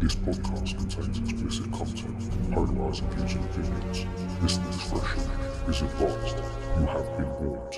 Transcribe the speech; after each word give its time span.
This 0.00 0.14
podcast 0.14 0.78
contains 0.78 1.18
explicit 1.18 1.70
content, 1.72 2.54
polarizing 2.54 3.06
views 3.10 3.34
and 3.34 3.44
opinions. 3.44 4.06
Listener 4.40 4.72
discretion 4.72 5.30
is 5.68 5.82
advised. 5.82 6.38
You 6.78 6.86
have 6.86 7.18
been 7.18 7.28
warned. 7.38 7.74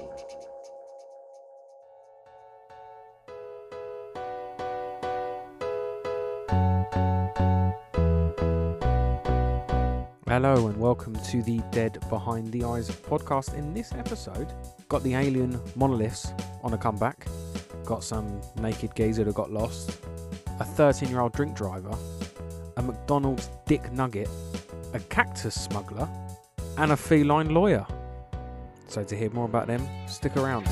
Hello 10.28 10.68
and 10.68 10.78
welcome 10.78 11.16
to 11.32 11.42
the 11.42 11.60
Dead 11.72 11.98
Behind 12.08 12.52
the 12.52 12.62
Eyes 12.62 12.88
podcast. 12.88 13.54
In 13.54 13.74
this 13.74 13.90
episode, 13.94 14.52
got 14.88 15.02
the 15.02 15.16
alien 15.16 15.60
monoliths 15.74 16.32
on 16.62 16.72
a 16.72 16.78
comeback, 16.78 17.26
got 17.84 18.04
some 18.04 18.40
naked 18.60 18.94
geezer 18.94 19.24
that 19.24 19.34
got 19.34 19.50
lost, 19.50 19.98
a 20.62 20.64
13 20.64 21.08
year 21.08 21.18
old 21.18 21.32
drink 21.32 21.56
driver, 21.56 21.92
a 22.76 22.82
McDonald's 22.82 23.50
dick 23.66 23.90
nugget, 23.92 24.28
a 24.94 25.00
cactus 25.00 25.60
smuggler, 25.60 26.08
and 26.78 26.92
a 26.92 26.96
feline 26.96 27.52
lawyer. 27.52 27.84
So, 28.86 29.02
to 29.02 29.16
hear 29.16 29.30
more 29.30 29.46
about 29.46 29.66
them, 29.66 29.84
stick 30.06 30.36
around. 30.36 30.68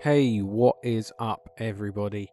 Hey, 0.00 0.40
is 0.82 1.12
up, 1.18 1.50
everybody? 1.58 2.30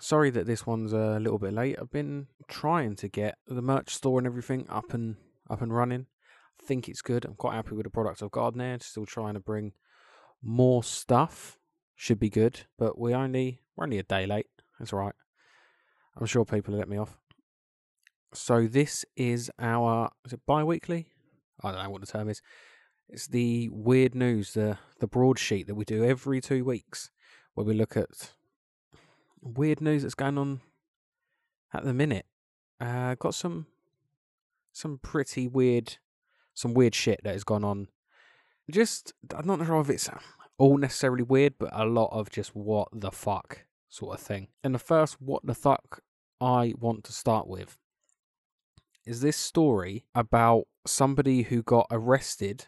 Sorry 0.00 0.30
that 0.30 0.46
this 0.46 0.66
one's 0.66 0.92
a 0.92 1.18
little 1.20 1.38
bit 1.38 1.52
late. 1.52 1.76
I've 1.80 1.90
been 1.90 2.26
trying 2.48 2.96
to 2.96 3.08
get 3.08 3.36
the 3.46 3.62
merch 3.62 3.94
store 3.94 4.18
and 4.18 4.26
everything 4.26 4.66
up 4.68 4.92
and 4.92 5.16
up 5.48 5.62
and 5.62 5.74
running. 5.74 6.06
I 6.60 6.66
think 6.66 6.88
it's 6.88 7.02
good. 7.02 7.24
I'm 7.24 7.34
quite 7.34 7.54
happy 7.54 7.74
with 7.74 7.84
the 7.84 7.90
products 7.90 8.22
I've 8.22 8.30
got 8.30 8.48
on 8.48 8.58
there. 8.58 8.78
Still 8.80 9.06
trying 9.06 9.34
to 9.34 9.40
bring 9.40 9.72
more 10.42 10.82
stuff. 10.82 11.58
Should 11.96 12.18
be 12.18 12.30
good, 12.30 12.66
but 12.76 12.98
we 12.98 13.14
only 13.14 13.60
we're 13.76 13.84
only 13.84 13.98
a 13.98 14.02
day 14.02 14.26
late. 14.26 14.46
That's 14.78 14.92
all 14.92 14.98
right. 14.98 15.14
I'm 16.16 16.26
sure 16.26 16.44
people 16.44 16.72
will 16.72 16.78
let 16.78 16.88
me 16.88 16.98
off. 16.98 17.18
So 18.32 18.66
this 18.66 19.04
is 19.16 19.50
our 19.60 20.10
is 20.26 20.32
it 20.32 20.40
bi-weekly? 20.46 21.06
I 21.62 21.70
don't 21.70 21.82
know 21.82 21.90
what 21.90 22.00
the 22.00 22.06
term 22.08 22.28
is. 22.28 22.42
It's 23.08 23.28
the 23.28 23.68
weird 23.70 24.14
news, 24.14 24.54
the 24.54 24.78
the 24.98 25.06
broadsheet 25.06 25.66
that 25.66 25.74
we 25.74 25.84
do 25.84 26.04
every 26.04 26.40
two 26.40 26.64
weeks, 26.64 27.10
where 27.54 27.64
we 27.64 27.74
look 27.74 27.96
at 27.96 28.32
weird 29.40 29.80
news 29.80 30.02
that's 30.02 30.14
going 30.14 30.38
on 30.38 30.60
at 31.72 31.84
the 31.84 31.94
minute. 31.94 32.26
Uh, 32.80 33.14
got 33.14 33.34
some 33.34 33.66
some 34.72 34.98
pretty 34.98 35.46
weird, 35.46 35.96
some 36.52 36.74
weird 36.74 36.94
shit 36.94 37.20
that 37.22 37.32
has 37.32 37.44
gone 37.44 37.64
on. 37.64 37.88
Just 38.70 39.12
I'm 39.36 39.46
not 39.46 39.64
sure 39.64 39.80
if 39.80 39.90
it's 39.90 40.10
all 40.58 40.78
necessarily 40.78 41.22
weird, 41.22 41.54
but 41.58 41.70
a 41.72 41.84
lot 41.84 42.10
of 42.12 42.30
just 42.30 42.54
what 42.54 42.88
the 42.92 43.10
fuck 43.10 43.64
sort 43.88 44.18
of 44.18 44.24
thing. 44.24 44.48
And 44.62 44.74
the 44.74 44.78
first 44.78 45.20
what 45.20 45.44
the 45.46 45.54
fuck 45.54 46.02
I 46.40 46.74
want 46.78 47.04
to 47.04 47.12
start 47.12 47.46
with 47.46 47.78
is 49.06 49.20
this 49.20 49.36
story 49.36 50.06
about 50.14 50.64
somebody 50.86 51.42
who 51.42 51.62
got 51.62 51.86
arrested 51.90 52.66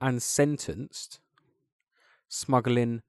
and 0.00 0.22
sentenced 0.22 1.20
smuggling 2.28 3.02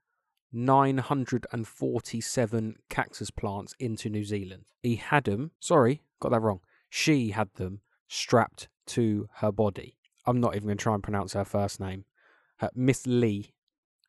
947 0.52 2.75
cactus 2.89 3.31
plants 3.31 3.73
into 3.80 4.09
New 4.09 4.23
Zealand. 4.23 4.66
He 4.81 4.95
had 4.95 5.25
them, 5.25 5.52
sorry, 5.59 6.02
got 6.19 6.31
that 6.31 6.42
wrong. 6.42 6.61
She 6.89 7.31
had 7.31 7.53
them 7.55 7.81
strapped 8.08 8.70
to 8.88 9.30
her 9.36 9.52
body. 9.52 9.98
I'm 10.26 10.39
not 10.39 10.55
even 10.55 10.67
going 10.67 10.77
to 10.77 10.83
try 10.83 10.95
and 10.95 11.04
pronounce 11.04 11.33
her 11.33 11.45
first 11.45 11.80
name. 11.80 12.05
Uh, 12.59 12.70
Miss 12.76 13.08
Lee. 13.08 13.54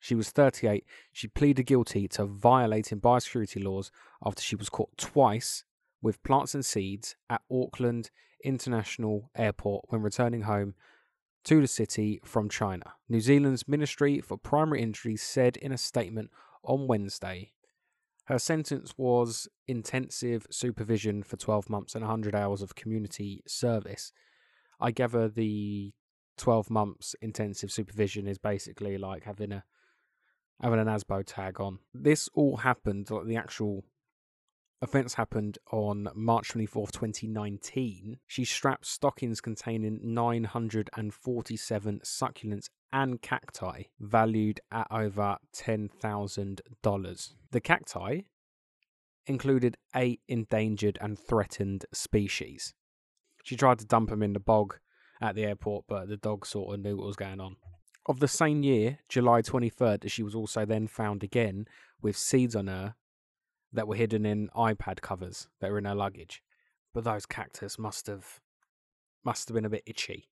She 0.02 0.14
was 0.14 0.30
38. 0.30 0.84
She 1.12 1.28
pleaded 1.28 1.64
guilty 1.64 2.08
to 2.08 2.24
violating 2.24 3.00
biosecurity 3.00 3.62
laws 3.62 3.90
after 4.24 4.40
she 4.40 4.56
was 4.56 4.70
caught 4.70 4.96
twice 4.96 5.62
with 6.00 6.22
plants 6.22 6.54
and 6.54 6.64
seeds 6.64 7.16
at 7.28 7.42
Auckland 7.52 8.10
International 8.42 9.30
Airport 9.36 9.84
when 9.88 10.00
returning 10.00 10.42
home 10.42 10.74
to 11.44 11.60
the 11.60 11.66
city 11.66 12.20
from 12.24 12.48
China. 12.48 12.94
New 13.08 13.20
Zealand's 13.20 13.66
Ministry 13.66 14.20
for 14.20 14.36
Primary 14.36 14.82
Industries 14.82 15.22
said 15.22 15.56
in 15.56 15.72
a 15.72 15.78
statement 15.78 16.30
on 16.64 16.86
Wednesday. 16.86 17.52
Her 18.26 18.38
sentence 18.38 18.94
was 18.96 19.48
intensive 19.66 20.46
supervision 20.50 21.22
for 21.22 21.36
12 21.36 21.68
months 21.68 21.94
and 21.94 22.02
100 22.02 22.34
hours 22.34 22.62
of 22.62 22.74
community 22.74 23.42
service. 23.46 24.12
I 24.78 24.92
gather 24.92 25.28
the 25.28 25.92
12 26.38 26.70
months 26.70 27.14
intensive 27.20 27.72
supervision 27.72 28.26
is 28.26 28.38
basically 28.38 28.96
like 28.98 29.24
having 29.24 29.52
a 29.52 29.64
having 30.62 30.78
an 30.78 30.86
ASBO 30.86 31.24
tag 31.26 31.60
on. 31.60 31.78
This 31.94 32.28
all 32.34 32.58
happened, 32.58 33.10
like 33.10 33.26
the 33.26 33.36
actual 33.36 33.84
offence 34.82 35.14
happened 35.14 35.58
on 35.70 36.08
March 36.14 36.52
24th, 36.52 36.92
2019. 36.92 38.18
She 38.26 38.44
strapped 38.44 38.86
stockings 38.86 39.40
containing 39.40 40.00
947 40.02 42.00
succulents 42.04 42.66
and 42.92 43.20
cacti 43.22 43.84
valued 44.00 44.60
at 44.72 44.86
over 44.90 45.36
$10,000. 45.54 47.32
The 47.50 47.60
cacti 47.60 48.20
included 49.26 49.76
eight 49.94 50.20
endangered 50.28 50.98
and 51.00 51.18
threatened 51.18 51.84
species. 51.92 52.74
She 53.44 53.56
tried 53.56 53.78
to 53.80 53.86
dump 53.86 54.10
them 54.10 54.22
in 54.22 54.32
the 54.32 54.40
bog 54.40 54.78
at 55.20 55.34
the 55.34 55.44
airport, 55.44 55.84
but 55.88 56.08
the 56.08 56.16
dog 56.16 56.46
sort 56.46 56.74
of 56.74 56.80
knew 56.80 56.96
what 56.96 57.06
was 57.06 57.16
going 57.16 57.40
on. 57.40 57.56
Of 58.06 58.20
the 58.20 58.28
same 58.28 58.62
year, 58.62 58.98
July 59.08 59.42
23rd, 59.42 60.10
she 60.10 60.22
was 60.22 60.34
also 60.34 60.64
then 60.64 60.88
found 60.88 61.22
again 61.22 61.66
with 62.00 62.16
seeds 62.16 62.56
on 62.56 62.66
her 62.66 62.94
that 63.72 63.86
were 63.86 63.94
hidden 63.94 64.26
in 64.26 64.48
iPad 64.56 65.00
covers 65.00 65.48
that 65.60 65.70
were 65.70 65.78
in 65.78 65.84
her 65.84 65.94
luggage. 65.94 66.42
But 66.92 67.04
those 67.04 67.26
cactus 67.26 67.78
must 67.78 68.06
have 68.06 68.40
must 69.24 69.48
have 69.48 69.54
been 69.54 69.64
a 69.64 69.70
bit 69.70 69.84
itchy. 69.86 70.28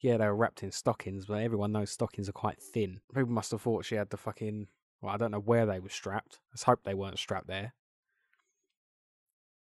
Yeah, 0.00 0.16
they 0.16 0.26
were 0.26 0.36
wrapped 0.36 0.62
in 0.62 0.70
stockings, 0.70 1.26
but 1.26 1.42
everyone 1.42 1.72
knows 1.72 1.90
stockings 1.90 2.28
are 2.28 2.32
quite 2.32 2.60
thin. 2.60 3.00
People 3.14 3.32
must 3.32 3.50
have 3.50 3.62
thought 3.62 3.84
she 3.84 3.94
had 3.94 4.10
the 4.10 4.16
fucking 4.16 4.68
well, 5.00 5.14
I 5.14 5.16
don't 5.16 5.30
know 5.30 5.40
where 5.40 5.66
they 5.66 5.80
were 5.80 5.88
strapped. 5.88 6.40
Let's 6.52 6.64
hope 6.64 6.80
they 6.82 6.94
weren't 6.94 7.18
strapped 7.18 7.46
there. 7.46 7.74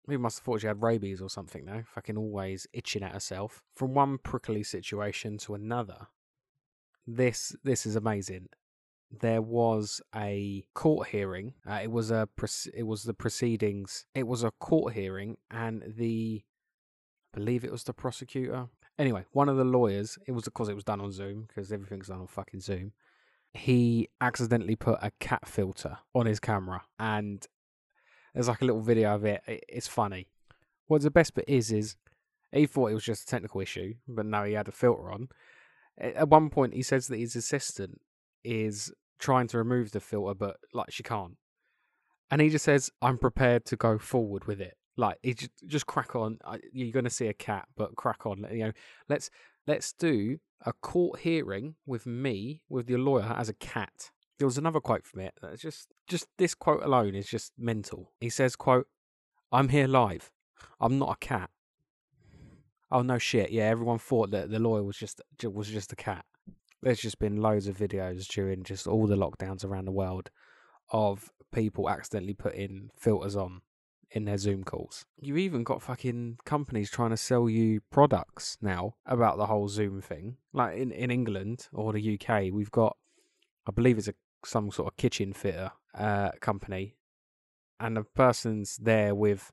People 0.08 0.22
must 0.22 0.38
have 0.38 0.44
thought 0.44 0.62
she 0.62 0.66
had 0.66 0.82
rabies 0.82 1.20
or 1.20 1.28
something, 1.28 1.66
though. 1.66 1.84
Fucking 1.94 2.16
always 2.16 2.66
itching 2.72 3.02
at 3.02 3.12
herself. 3.12 3.62
From 3.74 3.92
one 3.92 4.16
prickly 4.16 4.62
situation 4.62 5.36
to 5.38 5.54
another. 5.54 6.08
This 7.06 7.54
this 7.62 7.86
is 7.86 7.96
amazing 7.96 8.48
there 9.10 9.42
was 9.42 10.00
a 10.14 10.64
court 10.74 11.08
hearing. 11.08 11.54
Uh, 11.68 11.80
it 11.82 11.90
was 11.90 12.10
a 12.10 12.28
it 12.74 12.84
was 12.84 13.04
the 13.04 13.14
proceedings. 13.14 14.04
It 14.14 14.26
was 14.26 14.44
a 14.44 14.50
court 14.50 14.94
hearing, 14.94 15.36
and 15.50 15.82
the 15.96 16.44
I 17.34 17.38
believe 17.38 17.64
it 17.64 17.72
was 17.72 17.84
the 17.84 17.94
prosecutor. 17.94 18.68
Anyway, 18.98 19.24
one 19.32 19.48
of 19.48 19.56
the 19.56 19.64
lawyers. 19.64 20.18
It 20.26 20.32
was 20.32 20.44
because 20.44 20.68
it 20.68 20.74
was 20.74 20.84
done 20.84 21.00
on 21.00 21.12
Zoom 21.12 21.46
because 21.48 21.72
everything's 21.72 22.08
done 22.08 22.20
on 22.20 22.26
fucking 22.26 22.60
Zoom. 22.60 22.92
He 23.54 24.08
accidentally 24.20 24.76
put 24.76 24.98
a 25.00 25.12
cat 25.20 25.48
filter 25.48 25.98
on 26.14 26.26
his 26.26 26.40
camera, 26.40 26.82
and 26.98 27.46
there's 28.34 28.48
like 28.48 28.60
a 28.60 28.66
little 28.66 28.82
video 28.82 29.14
of 29.14 29.24
it. 29.24 29.42
It's 29.46 29.88
funny. 29.88 30.28
What 30.86 31.02
the 31.02 31.10
best 31.10 31.34
bit 31.34 31.46
is 31.48 31.70
is 31.72 31.96
he 32.52 32.66
thought 32.66 32.90
it 32.90 32.94
was 32.94 33.04
just 33.04 33.22
a 33.22 33.26
technical 33.26 33.60
issue, 33.60 33.94
but 34.06 34.26
no, 34.26 34.44
he 34.44 34.52
had 34.52 34.68
a 34.68 34.72
filter 34.72 35.10
on. 35.10 35.28
At 35.98 36.28
one 36.28 36.50
point, 36.50 36.74
he 36.74 36.82
says 36.82 37.08
that 37.08 37.18
his 37.18 37.36
assistant 37.36 38.00
is 38.48 38.90
trying 39.18 39.46
to 39.48 39.58
remove 39.58 39.90
the 39.90 40.00
filter, 40.00 40.34
but 40.34 40.56
like 40.72 40.90
she 40.90 41.02
can't. 41.02 41.36
And 42.30 42.40
he 42.40 42.48
just 42.48 42.64
says, 42.64 42.90
"I'm 43.02 43.18
prepared 43.18 43.64
to 43.66 43.76
go 43.76 43.98
forward 43.98 44.46
with 44.46 44.60
it." 44.60 44.74
Like 44.96 45.18
he 45.22 45.34
just, 45.34 45.50
just 45.66 45.86
crack 45.86 46.16
on. 46.16 46.38
Uh, 46.44 46.58
you're 46.72 46.92
going 46.92 47.04
to 47.04 47.10
see 47.10 47.26
a 47.28 47.34
cat, 47.34 47.68
but 47.76 47.94
crack 47.96 48.26
on. 48.26 48.46
You 48.50 48.66
know, 48.66 48.72
let's 49.08 49.30
let's 49.66 49.92
do 49.92 50.38
a 50.64 50.72
court 50.72 51.20
hearing 51.20 51.74
with 51.86 52.06
me 52.06 52.62
with 52.68 52.86
the 52.86 52.96
lawyer 52.96 53.34
as 53.36 53.48
a 53.48 53.54
cat. 53.54 54.10
There 54.38 54.46
was 54.46 54.58
another 54.58 54.80
quote 54.80 55.06
from 55.06 55.20
it. 55.20 55.34
That's 55.42 55.60
just 55.62 55.88
just 56.06 56.26
this 56.38 56.54
quote 56.54 56.82
alone 56.82 57.14
is 57.14 57.28
just 57.28 57.52
mental. 57.58 58.12
He 58.20 58.30
says, 58.30 58.56
"quote 58.56 58.86
I'm 59.52 59.68
here 59.68 59.86
live. 59.86 60.30
I'm 60.80 60.98
not 60.98 61.12
a 61.12 61.26
cat." 61.26 61.50
Oh 62.90 63.02
no 63.02 63.18
shit! 63.18 63.50
Yeah, 63.50 63.64
everyone 63.64 63.98
thought 63.98 64.30
that 64.30 64.50
the 64.50 64.58
lawyer 64.58 64.82
was 64.82 64.96
just 64.96 65.20
was 65.42 65.68
just 65.68 65.92
a 65.92 65.96
cat 65.96 66.24
there's 66.82 67.00
just 67.00 67.18
been 67.18 67.40
loads 67.40 67.66
of 67.66 67.76
videos 67.76 68.26
during 68.26 68.62
just 68.62 68.86
all 68.86 69.06
the 69.06 69.16
lockdowns 69.16 69.64
around 69.64 69.84
the 69.84 69.92
world 69.92 70.30
of 70.90 71.30
people 71.52 71.88
accidentally 71.88 72.34
putting 72.34 72.90
filters 72.98 73.36
on 73.36 73.60
in 74.10 74.24
their 74.24 74.38
Zoom 74.38 74.64
calls. 74.64 75.04
You've 75.20 75.38
even 75.38 75.64
got 75.64 75.82
fucking 75.82 76.38
companies 76.44 76.90
trying 76.90 77.10
to 77.10 77.16
sell 77.16 77.48
you 77.48 77.80
products 77.90 78.56
now 78.62 78.94
about 79.04 79.36
the 79.36 79.46
whole 79.46 79.68
Zoom 79.68 80.00
thing. 80.00 80.36
Like 80.52 80.78
in, 80.78 80.92
in 80.92 81.10
England 81.10 81.68
or 81.72 81.92
the 81.92 82.18
UK, 82.18 82.52
we've 82.52 82.70
got, 82.70 82.96
I 83.66 83.70
believe 83.70 83.98
it's 83.98 84.08
a 84.08 84.14
some 84.44 84.70
sort 84.70 84.88
of 84.88 84.96
kitchen 84.96 85.32
fitter 85.32 85.72
uh, 85.94 86.30
company 86.40 86.94
and 87.80 87.96
the 87.96 88.04
person's 88.04 88.76
there 88.76 89.14
with 89.14 89.52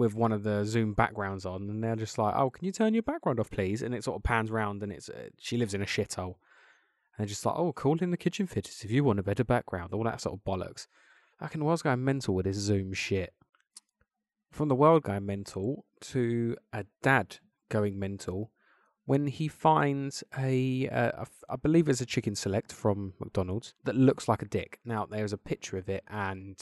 with 0.00 0.14
one 0.14 0.32
of 0.32 0.44
the 0.44 0.64
Zoom 0.64 0.94
backgrounds 0.94 1.44
on, 1.44 1.68
and 1.68 1.84
they're 1.84 1.94
just 1.94 2.16
like, 2.16 2.34
"Oh, 2.34 2.48
can 2.48 2.64
you 2.64 2.72
turn 2.72 2.94
your 2.94 3.02
background 3.02 3.38
off, 3.38 3.50
please?" 3.50 3.82
And 3.82 3.94
it 3.94 4.02
sort 4.02 4.16
of 4.16 4.22
pans 4.22 4.50
round, 4.50 4.82
and 4.82 4.90
it's 4.90 5.10
uh, 5.10 5.28
she 5.38 5.58
lives 5.58 5.74
in 5.74 5.82
a 5.82 5.86
shithole, 5.86 6.36
and 7.18 7.28
just 7.28 7.44
like, 7.44 7.54
"Oh, 7.54 7.74
call 7.74 7.98
in 7.98 8.10
the 8.10 8.16
kitchen 8.16 8.46
fitters 8.46 8.82
if 8.82 8.90
you 8.90 9.04
want 9.04 9.18
a 9.18 9.22
better 9.22 9.44
background," 9.44 9.92
all 9.92 10.04
that 10.04 10.22
sort 10.22 10.38
of 10.38 10.44
bollocks. 10.44 10.86
I 11.38 11.48
can 11.48 11.62
was 11.62 11.82
going 11.82 12.02
mental 12.02 12.34
with 12.34 12.46
this 12.46 12.56
Zoom 12.56 12.94
shit. 12.94 13.34
From 14.50 14.68
the 14.68 14.74
world 14.74 15.02
going 15.02 15.26
mental 15.26 15.84
to 16.12 16.56
a 16.72 16.86
dad 17.02 17.36
going 17.68 17.98
mental 17.98 18.50
when 19.04 19.26
he 19.26 19.48
finds 19.48 20.24
a, 20.38 20.88
uh, 20.88 21.24
a 21.24 21.26
I 21.50 21.56
believe 21.56 21.90
it's 21.90 22.00
a 22.00 22.06
chicken 22.06 22.34
select 22.34 22.72
from 22.72 23.12
McDonald's 23.20 23.74
that 23.84 23.96
looks 23.96 24.28
like 24.28 24.40
a 24.40 24.46
dick. 24.46 24.80
Now 24.82 25.04
there's 25.04 25.34
a 25.34 25.38
picture 25.38 25.76
of 25.76 25.90
it, 25.90 26.04
and 26.08 26.56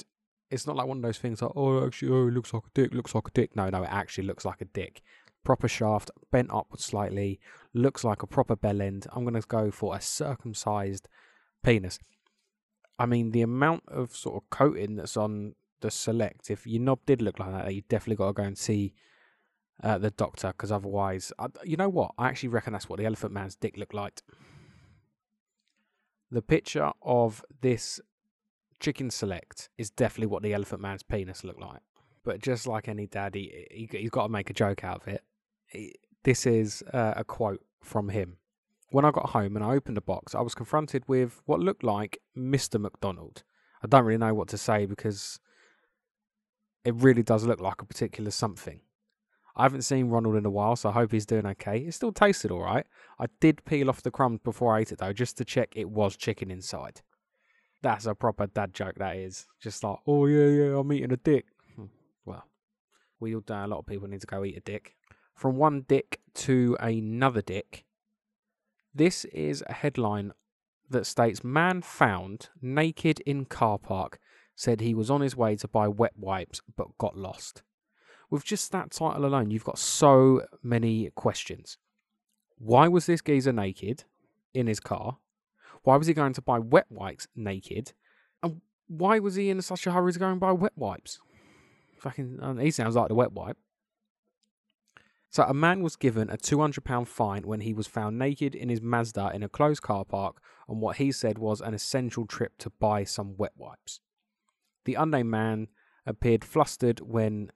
it's 0.51 0.67
not 0.67 0.77
like 0.77 0.87
one 0.87 0.99
of 0.99 1.03
those 1.03 1.19
things 1.19 1.43
like, 1.43 1.53
oh, 1.55 1.87
actually, 1.87 2.11
oh, 2.11 2.29
it 2.29 2.35
looks 2.35 2.55
like 2.55 2.65
a 2.65 2.71
dick, 2.75 2.95
looks 2.95 3.15
like 3.15 3.29
a 3.29 3.33
dick. 3.33 3.55
No, 3.55 3.69
no, 3.69 3.83
it 3.83 3.91
actually 3.91 4.27
looks 4.27 4.45
like 4.45 4.61
a 4.61 4.67
dick. 4.67 5.03
Proper 5.45 5.69
shaft, 5.69 6.11
bent 6.31 6.51
upwards 6.51 6.85
slightly, 6.85 7.41
looks 7.75 8.05
like 8.05 8.23
a 8.23 8.27
proper 8.27 8.57
bell 8.57 8.81
end. 8.81 9.07
I'm 9.13 9.25
going 9.25 9.41
to 9.41 9.47
go 9.47 9.71
for 9.71 9.95
a 9.95 10.01
circumcised 10.01 11.09
penis. 11.63 11.99
I 12.99 13.07
mean, 13.07 13.31
the 13.31 13.43
amount 13.43 13.85
of 13.89 14.17
sort 14.17 14.43
of 14.43 14.51
coating 14.51 14.97
that's 14.97 15.17
on 15.17 15.55
the 15.81 15.91
select, 15.91 16.51
if 16.51 16.67
your 16.67 16.83
knob 16.83 17.01
did 17.07 17.23
look 17.23 17.39
like 17.39 17.53
that, 17.53 17.75
you 17.75 17.83
definitely 17.89 18.17
got 18.17 18.29
to 18.29 18.33
go 18.33 18.43
and 18.43 18.59
see 18.59 18.95
uh, 19.83 19.99
the 19.99 20.11
doctor 20.11 20.49
because 20.49 20.73
otherwise, 20.73 21.33
I, 21.39 21.47
you 21.65 21.77
know 21.77 21.89
what? 21.89 22.13
I 22.19 22.29
actually 22.29 22.51
reckon 22.51 22.73
that's 22.73 22.89
what 22.89 22.99
the 22.99 23.07
Elephant 23.07 23.33
Man's 23.33 23.55
dick 23.55 23.77
looked 23.77 23.95
like. 23.95 24.23
The 26.31 26.43
picture 26.43 26.93
of 27.03 27.45
this 27.61 28.01
chicken 28.81 29.11
select 29.11 29.69
is 29.79 29.91
definitely 29.91 30.27
what 30.27 30.43
the 30.43 30.55
Elephant 30.55 30.81
Man's 30.81 31.03
penis 31.03 31.45
looked 31.45 31.61
like. 31.61 31.81
But 32.25 32.41
just 32.41 32.67
like 32.67 32.89
any 32.89 33.07
daddy, 33.07 33.67
he, 33.71 33.89
he, 33.91 33.99
he's 33.99 34.11
got 34.11 34.25
to 34.25 34.29
make 34.29 34.51
a 34.51 34.55
joke 34.55 34.85
out 34.85 35.03
of 35.03 35.09
it. 35.09 35.23
He, 35.67 35.95
this 36.25 36.47
is 36.47 36.83
uh, 36.93 37.15
a 37.17 37.25
quote 37.25 37.65
from 37.83 38.11
him. 38.11 38.37
When 38.91 39.05
I 39.05 39.11
got 39.11 39.31
home 39.31 39.57
and 39.57 39.65
I 39.65 39.73
opened 39.73 39.97
the 39.97 40.03
box, 40.03 40.35
I 40.35 40.41
was 40.41 40.55
confronted 40.55 41.05
with 41.07 41.43
what 41.47 41.61
looked 41.61 41.85
like 41.85 42.19
Mr. 42.37 42.81
McDonald. 42.81 43.43
I 43.83 43.87
don't 43.87 44.05
really 44.05 44.19
know 44.19 44.35
what 44.35 44.49
to 44.49 44.59
say 44.59 44.87
because 44.87 45.39
it 46.85 46.95
really 46.95 47.23
does 47.23 47.45
look 47.45 47.61
like 47.61 47.83
a 47.83 47.87
particular 47.87 48.31
something. 48.31 48.81
I 49.57 49.65
haven't 49.65 49.83
seen 49.83 50.09
Ronald 50.09 50.37
in 50.37 50.47
a 50.47 50.51
while, 50.51 50.77
so 50.77 50.89
I 50.89 50.93
hope 50.93 51.11
he's 51.11 51.27
doing 51.27 51.45
okay. 51.45 51.79
It 51.79 51.93
still 51.93 52.13
tasted 52.13 52.51
all 52.51 52.63
right. 52.63 52.87
I 53.19 53.27
did 53.41 53.65
peel 53.65 53.91
off 53.91 54.03
the 54.03 54.11
crumbs 54.11 54.41
before 54.45 54.75
I 54.75 54.81
ate 54.81 54.93
it, 54.93 54.99
though, 54.99 55.13
just 55.13 55.37
to 55.39 55.45
check 55.45 55.73
it 55.75 55.91
was 55.91 56.17
chicken 56.17 56.51
inside. 56.51 57.03
That's 57.83 58.07
a 58.07 58.15
proper 58.15 58.47
dad 58.47 58.75
joke, 58.75 58.97
that 58.97 59.17
is. 59.17 59.47
Just 59.61 59.85
like, 59.85 59.99
oh, 60.07 60.27
yeah, 60.27 60.47
yeah, 60.47 60.79
I'm 60.79 60.93
eating 60.93 61.13
a 61.13 61.17
dick. 61.17 61.47
Hmm, 61.77 61.85
well, 62.25 62.45
we 63.21 63.35
all 63.35 63.43
know 63.49 63.65
a 63.65 63.69
lot 63.69 63.79
of 63.79 63.87
people 63.87 64.09
need 64.09 64.21
to 64.21 64.27
go 64.27 64.45
eat 64.45 64.57
a 64.57 64.61
dick. 64.61 64.97
From 65.35 65.57
one 65.57 65.85
dick 65.87 66.21
to 66.35 66.77
another 66.81 67.43
dick. 67.43 67.85
This 68.95 69.25
is 69.27 69.63
a 69.69 69.75
headline 69.75 70.33
that 70.91 71.07
states 71.07 71.45
Man 71.45 71.83
found 71.83 72.49
naked 72.61 73.21
in 73.21 73.45
car 73.45 73.79
park 73.79 74.19
said 74.57 74.81
he 74.81 74.95
was 74.95 75.11
on 75.11 75.21
his 75.21 75.37
way 75.37 75.55
to 75.55 75.69
buy 75.69 75.87
wet 75.87 76.15
wipes 76.17 76.61
but 76.77 76.99
got 76.99 77.17
lost. 77.17 77.63
With 78.31 78.45
just 78.45 78.73
that 78.73 78.91
title 78.91 79.25
alone, 79.25 79.51
you've 79.51 79.65
got 79.65 79.79
so 79.79 80.43
many 80.63 81.11
questions. 81.15 81.79
Why 82.59 82.89
was 82.89 83.07
this 83.07 83.23
geezer 83.23 83.53
naked 83.53 84.05
in 84.53 84.67
his 84.67 84.81
car? 84.81 85.19
Why 85.89 85.97
was 85.97 86.07
he 86.07 86.13
going 86.13 86.35
to 86.35 86.43
buy 86.43 86.59
wet 86.59 86.85
wipes 86.91 87.29
naked? 87.35 87.95
And 88.43 88.61
why 88.89 89.21
was 89.21 89.37
he 89.37 89.49
in 89.49 89.63
such 89.63 89.87
a 89.87 89.91
hurry 89.91 90.13
to 90.13 90.19
go 90.19 90.29
and 90.29 90.39
buy 90.39 90.53
wet 90.53 90.75
wipes? 90.77 91.19
Fucking, 91.99 92.41
uh, 92.43 92.57
he 92.57 92.71
sounds 92.71 92.95
like 92.95 93.09
the 93.09 93.15
wet 93.15 93.33
wipe. 93.33 93.57
So, 95.31 95.45
a 95.45 95.55
man 95.55 95.83
was 95.83 95.97
given 95.97 96.29
a 96.29 96.37
£200 96.37 97.07
fine 97.07 97.45
when 97.45 97.61
he 97.61 97.73
was 97.73 97.87
found 97.87 98.19
naked 98.19 98.55
in 98.55 98.69
his 98.69 98.83
Mazda 98.83 99.31
in 99.33 99.43
a 99.43 99.49
closed 99.49 99.81
car 99.81 100.05
park 100.05 100.43
on 100.69 100.79
what 100.79 100.99
he 100.99 101.11
said 101.11 101.39
was 101.39 101.63
an 101.63 101.73
essential 101.73 102.27
trip 102.27 102.59
to 102.59 102.69
buy 102.79 103.05
some 103.05 103.39
wet 103.39 103.53
wipes. 103.57 104.01
The 104.85 104.97
unnamed 104.97 105.31
man 105.31 105.69
appeared 106.05 106.45
flustered 106.45 107.01
when 107.01 107.51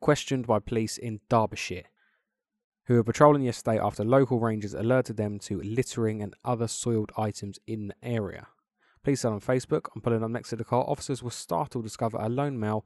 questioned 0.00 0.46
by 0.46 0.60
police 0.60 0.98
in 0.98 1.18
Derbyshire, 1.28 1.86
who 2.90 2.96
were 2.96 3.04
patrolling 3.04 3.40
the 3.40 3.46
estate 3.46 3.78
after 3.78 4.04
local 4.04 4.40
rangers 4.40 4.74
alerted 4.74 5.16
them 5.16 5.38
to 5.38 5.60
littering 5.60 6.20
and 6.20 6.34
other 6.44 6.66
soiled 6.66 7.12
items 7.16 7.56
in 7.68 7.86
the 7.86 7.94
area. 8.02 8.48
Police 9.04 9.20
said 9.20 9.30
on 9.30 9.40
Facebook, 9.40 9.86
I'm 9.94 10.00
pulling 10.00 10.24
up 10.24 10.30
next 10.30 10.48
to 10.48 10.56
the 10.56 10.64
car, 10.64 10.82
officers 10.88 11.22
were 11.22 11.30
startled 11.30 11.84
to 11.84 11.86
discover 11.86 12.18
a 12.18 12.28
lone 12.28 12.58
male 12.58 12.84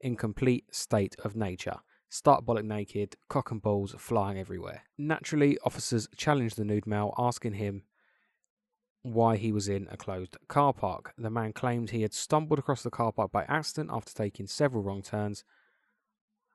in 0.00 0.16
complete 0.16 0.74
state 0.74 1.16
of 1.22 1.36
nature. 1.36 1.80
Stark 2.08 2.46
bollock 2.46 2.64
naked, 2.64 3.16
cock 3.28 3.50
and 3.50 3.60
balls 3.60 3.94
flying 3.98 4.38
everywhere. 4.38 4.84
Naturally, 4.96 5.58
officers 5.66 6.08
challenged 6.16 6.56
the 6.56 6.64
nude 6.64 6.86
male, 6.86 7.12
asking 7.18 7.52
him 7.52 7.82
why 9.02 9.36
he 9.36 9.52
was 9.52 9.68
in 9.68 9.86
a 9.90 9.98
closed 9.98 10.38
car 10.48 10.72
park. 10.72 11.12
The 11.18 11.28
man 11.28 11.52
claimed 11.52 11.90
he 11.90 12.00
had 12.00 12.14
stumbled 12.14 12.58
across 12.58 12.82
the 12.82 12.90
car 12.90 13.12
park 13.12 13.30
by 13.30 13.44
accident 13.48 13.90
after 13.92 14.14
taking 14.14 14.46
several 14.46 14.82
wrong 14.82 15.02
turns, 15.02 15.44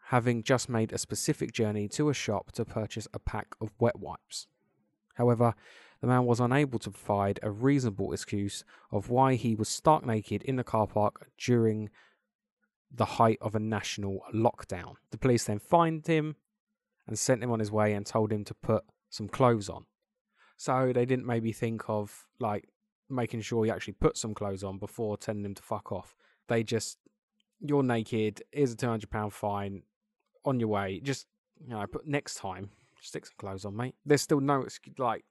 having 0.07 0.41
just 0.41 0.69
made 0.69 0.93
a 0.93 0.97
specific 0.97 1.51
journey 1.51 1.87
to 1.89 2.09
a 2.09 2.13
shop 2.13 2.51
to 2.53 2.63
purchase 2.63 3.09
a 3.13 3.19
pack 3.19 3.47
of 3.59 3.73
wet 3.77 3.99
wipes. 3.99 4.47
However, 5.15 5.53
the 5.99 6.07
man 6.07 6.25
was 6.25 6.39
unable 6.39 6.79
to 6.79 6.91
provide 6.91 7.39
a 7.43 7.51
reasonable 7.51 8.13
excuse 8.13 8.63
of 8.89 9.09
why 9.09 9.35
he 9.35 9.53
was 9.53 9.67
stark 9.67 10.05
naked 10.05 10.43
in 10.43 10.55
the 10.55 10.63
car 10.63 10.87
park 10.87 11.29
during 11.37 11.89
the 12.89 13.05
height 13.05 13.37
of 13.41 13.53
a 13.53 13.59
national 13.59 14.21
lockdown. 14.33 14.93
The 15.11 15.17
police 15.17 15.43
then 15.43 15.59
fined 15.59 16.07
him 16.07 16.37
and 17.05 17.19
sent 17.19 17.43
him 17.43 17.51
on 17.51 17.59
his 17.59 17.71
way 17.71 17.91
and 17.91 18.05
told 18.05 18.31
him 18.31 18.45
to 18.45 18.53
put 18.53 18.85
some 19.09 19.27
clothes 19.27 19.67
on. 19.67 19.87
So 20.55 20.93
they 20.93 21.05
didn't 21.05 21.25
maybe 21.25 21.51
think 21.51 21.83
of 21.89 22.27
like 22.39 22.69
making 23.09 23.41
sure 23.41 23.65
he 23.65 23.71
actually 23.71 23.93
put 23.93 24.15
some 24.15 24.33
clothes 24.33 24.63
on 24.63 24.77
before 24.77 25.17
telling 25.17 25.43
him 25.43 25.55
to 25.55 25.63
fuck 25.63 25.91
off. 25.91 26.15
They 26.47 26.63
just, 26.63 26.97
you're 27.59 27.83
naked, 27.83 28.41
here's 28.53 28.71
a 28.71 28.77
£200 28.77 29.33
fine, 29.33 29.83
on 30.45 30.59
your 30.59 30.69
way. 30.69 30.99
Just, 31.03 31.27
you 31.59 31.69
know, 31.69 31.85
but 31.91 32.07
next 32.07 32.35
time, 32.35 32.69
stick 33.01 33.25
some 33.25 33.35
clothes 33.37 33.65
on, 33.65 33.75
mate. 33.75 33.95
There's 34.05 34.21
still 34.21 34.39
no, 34.39 34.65
like, 34.97 35.25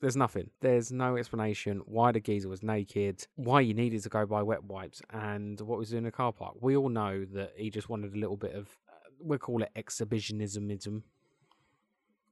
there's 0.00 0.16
nothing. 0.16 0.50
There's 0.60 0.90
no 0.90 1.16
explanation 1.16 1.82
why 1.86 2.12
the 2.12 2.20
geezer 2.20 2.48
was 2.48 2.62
naked, 2.62 3.26
why 3.36 3.60
you 3.60 3.72
needed 3.72 4.02
to 4.02 4.08
go 4.08 4.26
buy 4.26 4.42
wet 4.42 4.64
wipes, 4.64 5.00
and 5.10 5.60
what 5.60 5.78
was 5.78 5.92
in 5.92 6.04
the 6.04 6.10
car 6.10 6.32
park. 6.32 6.56
We 6.60 6.76
all 6.76 6.88
know 6.88 7.24
that 7.34 7.52
he 7.56 7.70
just 7.70 7.88
wanted 7.88 8.14
a 8.14 8.18
little 8.18 8.36
bit 8.36 8.54
of, 8.54 8.66
uh, 8.88 9.10
we'll 9.20 9.38
call 9.38 9.62
it 9.62 9.70
exhibitionismism, 9.76 11.02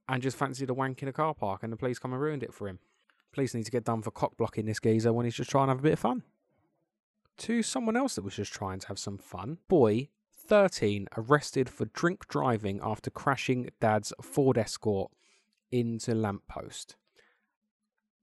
and 0.09 0.23
just 0.23 0.37
fancied 0.37 0.69
a 0.69 0.75
wank 0.75 1.03
in 1.03 1.09
a 1.09 1.13
car 1.13 1.33
park, 1.33 1.63
and 1.63 1.73
the 1.73 1.77
police 1.77 2.01
come 2.01 2.13
and 2.13 2.21
ruined 2.21 2.43
it 2.43 2.53
for 2.53 2.67
him. 2.67 2.81
Police 3.33 3.55
need 3.55 3.65
to 3.67 3.71
get 3.71 3.85
done 3.85 4.03
for 4.03 4.11
cock 4.11 4.37
blocking 4.37 4.67
this 4.67 4.81
geezer 4.81 5.13
when 5.13 5.25
he's 5.25 5.37
just 5.37 5.51
trying 5.51 5.69
to 5.69 5.71
have 5.71 5.79
a 5.79 5.83
bit 5.83 5.93
of 5.93 6.01
fun. 6.01 6.25
To 7.39 7.63
someone 7.63 7.97
else 7.97 8.17
that 8.17 8.25
was 8.25 8.35
just 8.35 8.53
trying 8.53 8.81
to 8.81 8.89
have 8.89 8.99
some 8.99 9.17
fun, 9.17 9.59
boy 9.69 10.09
13 10.51 11.07
arrested 11.17 11.71
for 11.71 11.85
drink 11.85 12.27
driving 12.27 12.81
after 12.83 13.09
crashing 13.09 13.71
dad's 13.81 14.13
Ford 14.21 14.59
Escort 14.59 15.13
into 15.71 16.13
lamppost. 16.13 16.97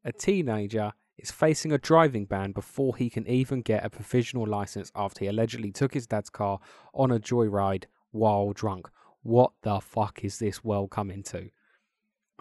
A 0.04 0.12
teenager 0.12 0.92
is 1.18 1.32
facing 1.32 1.72
a 1.72 1.78
driving 1.78 2.26
ban 2.26 2.52
before 2.52 2.98
he 2.98 3.10
can 3.10 3.26
even 3.28 3.62
get 3.62 3.86
a 3.86 3.90
provisional 3.90 4.46
license 4.46 4.92
after 4.94 5.22
he 5.22 5.28
allegedly 5.28 5.72
took 5.72 5.94
his 5.94 6.06
dad's 6.06 6.30
car 6.30 6.60
on 6.94 7.12
a 7.12 7.20
joyride 7.20 7.86
while 8.12 8.52
drunk. 8.52 8.90
What 9.24 9.54
the 9.62 9.80
fuck 9.80 10.20
is 10.26 10.38
this 10.38 10.62
world 10.66 10.90
coming 10.90 11.24
to? 11.24 11.50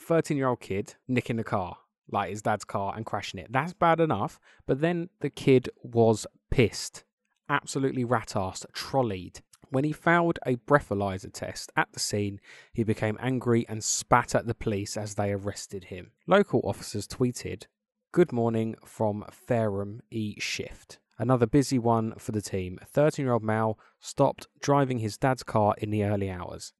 13 0.00 0.36
year 0.36 0.48
old 0.48 0.60
kid 0.60 0.96
nicking 1.06 1.38
a 1.38 1.44
car, 1.44 1.76
like 2.10 2.30
his 2.30 2.42
dad's 2.42 2.64
car, 2.64 2.92
and 2.96 3.06
crashing 3.06 3.38
it. 3.38 3.52
That's 3.52 3.72
bad 3.72 4.00
enough, 4.00 4.40
but 4.66 4.80
then 4.80 5.10
the 5.20 5.30
kid 5.30 5.70
was 5.84 6.26
pissed. 6.50 7.04
Absolutely 7.48 8.02
rat 8.02 8.32
assed, 8.34 8.66
trolleyed. 8.72 9.42
When 9.70 9.84
he 9.84 9.92
failed 9.92 10.38
a 10.46 10.56
breathalyzer 10.56 11.32
test 11.32 11.72
at 11.76 11.92
the 11.92 11.98
scene, 11.98 12.40
he 12.72 12.84
became 12.84 13.18
angry 13.20 13.66
and 13.68 13.82
spat 13.82 14.34
at 14.34 14.46
the 14.46 14.54
police 14.54 14.96
as 14.96 15.14
they 15.14 15.32
arrested 15.32 15.84
him. 15.84 16.12
Local 16.26 16.60
officers 16.64 17.08
tweeted, 17.08 17.64
Good 18.12 18.32
morning 18.32 18.76
from 18.84 19.24
Fareham 19.30 20.00
E 20.10 20.36
Shift. 20.38 20.98
Another 21.18 21.46
busy 21.46 21.78
one 21.78 22.14
for 22.16 22.32
the 22.32 22.40
team. 22.40 22.78
13 22.86 23.24
year 23.24 23.32
old 23.32 23.42
male 23.42 23.78
stopped 23.98 24.46
driving 24.60 24.98
his 24.98 25.16
dad's 25.16 25.42
car 25.42 25.74
in 25.78 25.90
the 25.90 26.04
early 26.04 26.30
hours. 26.30 26.72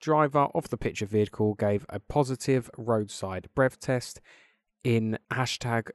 Driver 0.00 0.48
of 0.54 0.68
the 0.70 0.76
picture 0.76 1.06
vehicle 1.06 1.54
gave 1.54 1.86
a 1.88 2.00
positive 2.00 2.68
roadside 2.76 3.48
breath 3.54 3.78
test 3.78 4.20
in 4.82 5.16
hashtag 5.30 5.90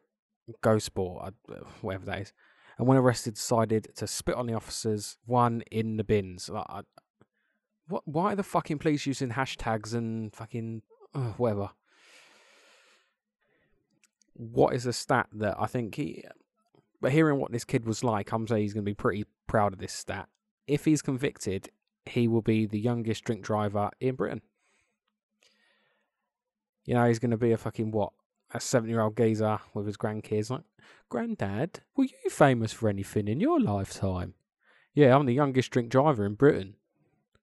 GoSport, 0.64 1.34
uh, 1.50 1.56
whatever 1.82 2.06
that 2.06 2.22
is 2.22 2.34
and 2.78 2.88
when 2.88 2.98
arrested, 2.98 3.34
decided 3.34 3.88
to 3.96 4.08
spit 4.08 4.36
on 4.36 4.46
the 4.46 4.54
officers, 4.54 5.18
one 5.26 5.64
in 5.72 5.98
the 5.98 6.04
bins. 6.04 6.50
Like, 6.50 6.66
I, 6.70 6.82
what? 7.88 8.08
Why 8.08 8.34
are 8.34 8.36
the 8.36 8.44
fucking 8.44 8.80
police 8.80 9.06
using 9.06 9.30
hashtags 9.30 9.94
and 9.94 10.34
fucking 10.34 10.84
uh, 11.16 11.32
whatever? 11.38 11.72
What 14.34 14.76
is 14.76 14.86
a 14.86 14.94
stat 14.94 15.28
that 15.34 15.56
I 15.60 15.66
think 15.66 15.96
he? 15.96 16.24
But 17.02 17.12
hearing 17.12 17.40
what 17.40 17.52
this 17.52 17.66
kid 17.66 17.86
was 17.86 18.04
like, 18.04 18.32
I'm 18.32 18.48
saying 18.48 18.62
he's 18.62 18.74
going 18.74 18.86
to 18.86 18.90
be 18.90 18.96
pretty 18.96 19.26
proud 19.48 19.74
of 19.74 19.80
this 19.80 19.94
stat. 19.94 20.28
If 20.68 20.86
he's 20.86 21.02
convicted, 21.02 21.70
he 22.06 22.28
will 22.28 22.42
be 22.42 22.66
the 22.66 22.80
youngest 22.80 23.24
drink 23.24 23.44
driver 23.44 23.90
in 24.00 24.16
Britain. 24.16 24.42
You 26.86 26.96
know, 26.96 27.06
he's 27.06 27.20
going 27.20 27.32
to 27.32 27.38
be 27.38 27.52
a 27.52 27.58
fucking 27.58 27.92
what? 27.92 28.14
A 28.54 28.60
70 28.60 28.92
year 28.92 29.02
old 29.02 29.18
geezer 29.18 29.60
with 29.74 29.88
his 29.88 29.98
grandkids. 29.98 30.50
Like, 30.50 30.64
Granddad, 31.10 31.82
were 31.96 32.06
you 32.06 32.30
famous 32.30 32.72
for 32.72 32.90
anything 32.90 33.28
in 33.28 33.40
your 33.40 33.60
lifetime? 33.60 34.36
Yeah, 34.94 35.16
I'm 35.16 35.26
the 35.26 35.34
youngest 35.34 35.72
drink 35.72 35.90
driver 35.90 36.26
in 36.26 36.36
Britain. 36.36 36.76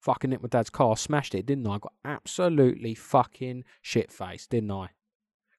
Fucking 0.00 0.30
nicked 0.30 0.42
my 0.42 0.48
dad's 0.48 0.70
car, 0.70 0.96
smashed 0.96 1.34
it, 1.34 1.46
didn't 1.46 1.66
I? 1.66 1.78
Got 1.78 1.92
absolutely 2.04 2.94
fucking 2.94 3.64
shit 3.80 4.10
faced, 4.10 4.50
didn't 4.50 4.70
I? 4.70 4.88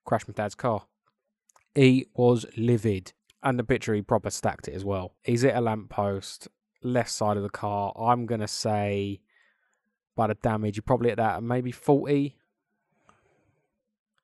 Crashed 0.04 0.28
my 0.28 0.34
dad's 0.34 0.56
car. 0.56 0.86
He 1.74 2.08
was 2.14 2.46
livid. 2.58 3.14
And 3.42 3.58
the 3.58 3.64
picture, 3.64 3.94
he 3.94 4.02
proper 4.02 4.30
stacked 4.30 4.68
it 4.68 4.74
as 4.74 4.86
well. 4.86 5.16
He's 5.24 5.44
at 5.46 5.56
a 5.56 5.62
lamppost, 5.62 6.48
left 6.84 7.12
side 7.12 7.38
of 7.38 7.44
the 7.44 7.50
car. 7.50 7.94
I'm 7.98 8.28
to 8.28 8.48
say, 8.48 9.22
by 10.16 10.28
the 10.28 10.36
damage, 10.36 10.78
you're 10.78 10.84
probably 10.84 11.12
at 11.12 11.18
that 11.18 11.44
maybe 11.44 11.72
40. 11.72 12.36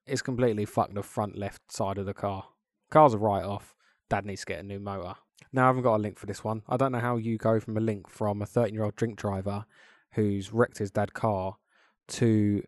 It's 0.06 0.22
completely 0.22 0.66
fucked 0.66 0.96
the 0.96 1.04
front 1.04 1.38
left 1.38 1.72
side 1.72 1.98
of 1.98 2.06
the 2.06 2.14
car. 2.14 2.46
Car's 2.90 3.14
a 3.14 3.18
write 3.18 3.44
off. 3.44 3.76
Dad 4.10 4.26
needs 4.26 4.42
to 4.42 4.48
get 4.48 4.60
a 4.60 4.64
new 4.64 4.80
motor. 4.80 5.16
Now, 5.54 5.64
I 5.64 5.68
haven't 5.68 5.84
got 5.84 5.96
a 5.96 5.98
link 5.98 6.18
for 6.18 6.26
this 6.26 6.44
one. 6.44 6.64
I 6.68 6.78
don't 6.78 6.92
know 6.92 7.00
how 7.00 7.18
you 7.18 7.38
go 7.38 7.60
from 7.60 7.78
a 7.78 7.82
link 7.82 8.10
from 8.10 8.42
a 8.42 8.46
13 8.46 8.74
year 8.74 8.84
old 8.84 8.96
drink 8.96 9.18
driver 9.18 9.66
who's 10.14 10.52
wrecked 10.52 10.78
his 10.78 10.92
dad's 10.92 11.12
car 11.12 11.58
to 12.10 12.64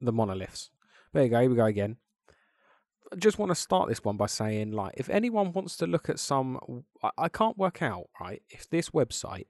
the 0.00 0.12
monoliths. 0.12 0.70
There 1.12 1.24
you 1.24 1.30
go. 1.30 1.40
Here 1.40 1.50
we 1.50 1.56
go 1.56 1.64
again. 1.64 1.96
I 3.12 3.16
just 3.16 3.38
want 3.38 3.50
to 3.50 3.54
start 3.54 3.88
this 3.88 4.04
one 4.04 4.16
by 4.16 4.26
saying, 4.26 4.72
like, 4.72 4.94
if 4.96 5.08
anyone 5.08 5.52
wants 5.52 5.76
to 5.78 5.86
look 5.86 6.10
at 6.10 6.18
some, 6.18 6.84
I, 7.02 7.10
I 7.16 7.28
can't 7.28 7.56
work 7.56 7.80
out, 7.80 8.08
right, 8.20 8.42
if 8.50 8.68
this 8.68 8.90
website 8.90 9.46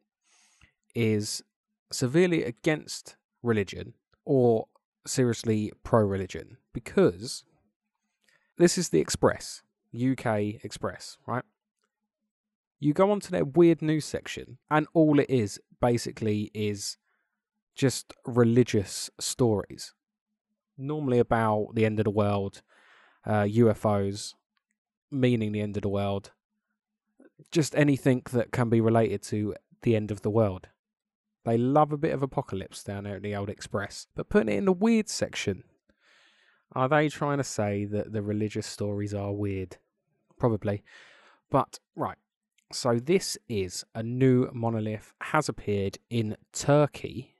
is 0.95 1.43
severely 1.91 2.45
against 2.45 3.17
religion 3.43 3.95
or 4.25 4.67
seriously 5.09 5.73
pro 5.83 6.03
religion 6.03 6.59
because 6.73 7.45
this 8.57 8.77
is 8.77 8.88
the 8.88 9.00
Express, 9.00 9.62
UK 9.95 10.65
Express, 10.65 11.17
right? 11.27 11.45
You 12.81 12.93
go 12.93 13.11
onto 13.11 13.31
their 13.31 13.45
weird 13.45 13.83
news 13.83 14.05
section, 14.05 14.59
and 14.71 14.87
all 14.95 15.19
it 15.19 15.29
is 15.29 15.61
basically 15.81 16.50
is 16.55 16.97
just 17.75 18.15
religious 18.25 19.11
stories. 19.19 19.95
Normally 20.77 21.19
about 21.19 21.71
the 21.75 21.85
end 21.85 21.99
of 21.99 22.05
the 22.05 22.11
world, 22.11 22.62
uh, 23.27 23.43
UFOs, 23.43 24.35
meaning 25.11 25.53
the 25.53 25.61
end 25.61 25.77
of 25.77 25.83
the 25.83 25.88
world, 25.88 26.33
just 27.50 27.75
anything 27.75 28.23
that 28.33 28.53
can 28.53 28.69
be 28.69 28.81
related 28.81 29.23
to 29.25 29.55
the 29.83 29.97
end 29.97 30.11
of 30.11 30.23
the 30.23 30.31
world. 30.31 30.69
They 31.49 31.57
love 31.57 31.93
a 31.93 31.97
bit 31.97 32.12
of 32.12 32.23
apocalypse 32.23 32.85
down 32.85 33.05
there 33.05 33.17
at 33.17 33.23
the 33.23 33.35
Old 33.35 33.49
Express, 33.49 34.07
but 34.14 34.28
putting 34.28 34.50
it 34.50 34.59
in 34.59 34.67
the 34.67 34.73
weird 34.73 35.09
section. 35.09 35.64
Are 36.73 36.90
they 36.90 37.09
trying 37.09 37.38
to 37.38 37.45
say 37.45 37.87
that 37.87 38.12
the 38.12 38.21
religious 38.21 38.67
stories 38.67 39.14
are 39.14 39.33
weird? 39.33 39.78
Probably. 40.38 40.83
But, 41.49 41.78
right. 41.97 42.19
So, 42.71 42.99
this 42.99 43.38
is 43.49 43.83
a 43.95 44.02
new 44.02 44.50
monolith, 44.52 45.14
has 45.23 45.49
appeared 45.49 45.97
in 46.11 46.37
Turkey 46.52 47.35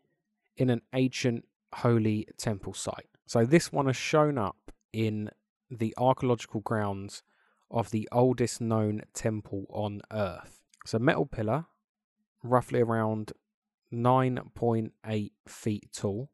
in 0.57 0.71
an 0.71 0.81
ancient 0.95 1.45
holy 1.75 2.29
temple 2.39 2.73
site. 2.73 3.11
So, 3.27 3.45
this 3.45 3.71
one 3.71 3.85
has 3.85 3.97
shown 3.97 4.39
up 4.39 4.73
in 4.91 5.29
the 5.71 5.93
archaeological 5.99 6.63
grounds 6.63 7.23
of 7.71 7.91
the 7.91 8.09
oldest 8.11 8.63
known 8.63 9.03
temple 9.13 9.67
on 9.69 10.01
earth. 10.11 10.63
So, 10.87 10.99
metal 10.99 11.27
pillar, 11.27 11.67
roughly 12.43 12.81
around 12.81 13.35
9.8 13.93 15.31
feet 15.47 15.93
tall 15.93 16.31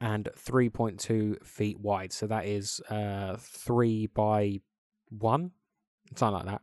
and 0.00 0.28
3.2 0.36 1.44
feet 1.44 1.80
wide. 1.80 2.12
So 2.12 2.26
that 2.26 2.46
is 2.46 2.80
uh, 2.90 3.36
3 3.38 4.06
by 4.08 4.60
1, 5.10 5.50
something 6.14 6.34
like 6.34 6.46
that. 6.46 6.62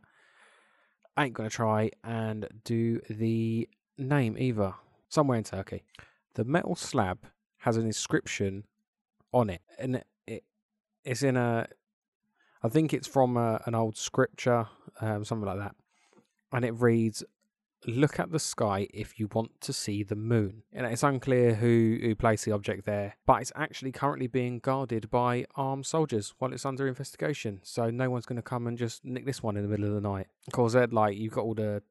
I 1.16 1.24
ain't 1.26 1.34
going 1.34 1.48
to 1.48 1.54
try 1.54 1.90
and 2.02 2.48
do 2.64 3.00
the 3.08 3.68
name 3.98 4.36
either. 4.38 4.74
Somewhere 5.08 5.38
in 5.38 5.44
Turkey. 5.44 5.84
The 6.34 6.44
metal 6.44 6.74
slab 6.74 7.18
has 7.58 7.76
an 7.76 7.86
inscription 7.86 8.64
on 9.32 9.48
it, 9.48 9.60
and 9.78 9.96
it, 9.96 10.06
it 10.26 10.44
it's 11.04 11.22
in 11.22 11.36
a. 11.36 11.68
I 12.64 12.68
think 12.68 12.92
it's 12.92 13.06
from 13.06 13.36
a, 13.36 13.60
an 13.66 13.76
old 13.76 13.96
scripture, 13.96 14.66
um, 15.00 15.24
something 15.24 15.46
like 15.46 15.58
that, 15.58 15.76
and 16.52 16.64
it 16.64 16.72
reads, 16.72 17.22
look 17.86 18.18
at 18.18 18.30
the 18.32 18.38
sky 18.38 18.88
if 18.92 19.18
you 19.18 19.28
want 19.32 19.60
to 19.62 19.72
see 19.72 20.02
the 20.02 20.16
moon. 20.16 20.62
And 20.72 20.86
it's 20.86 21.02
unclear 21.02 21.54
who, 21.54 21.98
who 22.00 22.14
placed 22.14 22.44
the 22.44 22.52
object 22.52 22.86
there, 22.86 23.16
but 23.26 23.42
it's 23.42 23.52
actually 23.54 23.92
currently 23.92 24.26
being 24.26 24.58
guarded 24.58 25.10
by 25.10 25.46
armed 25.54 25.86
soldiers 25.86 26.34
while 26.38 26.52
it's 26.52 26.64
under 26.64 26.86
investigation. 26.86 27.60
So 27.62 27.90
no 27.90 28.10
one's 28.10 28.26
going 28.26 28.36
to 28.36 28.42
come 28.42 28.66
and 28.66 28.78
just 28.78 29.04
nick 29.04 29.26
this 29.26 29.42
one 29.42 29.56
in 29.56 29.62
the 29.62 29.68
middle 29.68 29.86
of 29.86 29.94
the 29.94 30.08
night. 30.08 30.26
Ed, 30.74 30.92
like 30.92 31.16
you've 31.16 31.32
got 31.32 31.44
all 31.44 31.54
the 31.54 31.82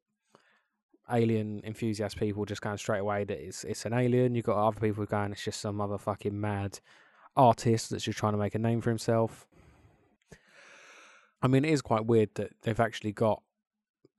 alien 1.12 1.62
enthusiast 1.66 2.18
people 2.18 2.46
just 2.46 2.62
going 2.62 2.78
straight 2.78 3.00
away 3.00 3.26
that 3.26 3.38
it's 3.38 3.64
it's 3.64 3.86
an 3.86 3.94
alien. 3.94 4.36
You've 4.36 4.46
got 4.46 4.58
other 4.58 4.80
people 4.80 5.06
going 5.06 5.32
it's 5.32 5.44
just 5.44 5.60
some 5.60 5.82
other 5.82 5.98
fucking 5.98 6.40
mad 6.40 6.80
artist 7.36 7.90
that's 7.90 8.04
just 8.04 8.18
trying 8.18 8.34
to 8.34 8.38
make 8.38 8.56
a 8.56 8.60
name 8.60 8.82
for 8.82 8.90
himself. 8.90 9.48
I 11.42 11.48
mean, 11.48 11.66
it 11.66 11.72
is 11.72 11.82
quite 11.82 12.06
weird 12.06 12.30
that 12.36 12.52
they've 12.62 12.80
actually 12.80 13.12
got 13.12 13.44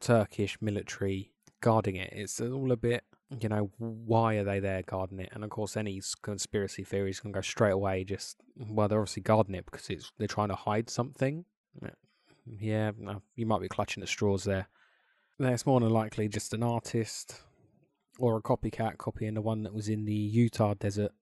Turkish 0.01 0.61
military 0.61 1.33
guarding 1.65 1.97
it. 1.97 2.11
It's 2.13 2.43
all 2.43 2.71
a 2.73 2.77
bit, 2.77 3.05
you 3.41 3.49
know, 3.49 3.71
why 3.79 4.35
are 4.35 4.45
they 4.45 4.61
there 4.61 4.83
guarding 4.83 5.19
it? 5.19 5.31
And 5.33 5.43
of 5.43 5.49
course, 5.49 5.79
any 5.79 6.03
conspiracy 6.21 6.85
theories 6.85 7.21
can 7.21 7.33
go 7.33 7.41
straight 7.41 7.73
away. 7.73 8.05
Just 8.05 8.37
well, 8.69 8.87
they're 8.87 9.01
obviously 9.01 9.23
guarding 9.23 9.55
it 9.55 9.65
because 9.65 9.89
it's 9.89 10.13
they're 10.19 10.29
trying 10.29 10.51
to 10.51 10.57
hide 10.57 10.91
something. 10.91 11.47
Yeah, 12.47 12.91
you 13.35 13.47
might 13.47 13.63
be 13.63 13.69
clutching 13.69 14.03
at 14.03 14.11
straws 14.11 14.45
there. 14.45 14.69
It's 15.41 15.65
more 15.65 15.81
than 15.81 15.89
likely 15.89 16.29
just 16.29 16.53
an 16.53 16.63
artist 16.63 17.41
or 18.19 18.37
a 18.37 18.43
copycat 18.43 18.99
copying 18.99 19.33
the 19.33 19.41
one 19.41 19.63
that 19.63 19.73
was 19.73 19.89
in 19.89 20.05
the 20.05 20.13
Utah 20.13 20.75
desert. 20.75 21.13